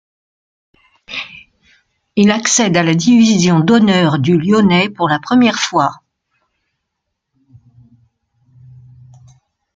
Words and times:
Il 2.15 2.31
accède 2.31 2.75
à 2.75 2.81
la 2.81 2.95
Division 2.95 3.59
d'Honneur 3.59 4.17
du 4.17 4.35
Lyonnais 4.35 4.89
pour 4.89 5.07
la 5.07 5.19
première 5.19 5.59
fois. 5.59 5.93